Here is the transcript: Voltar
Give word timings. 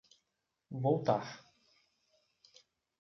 Voltar 0.85 1.21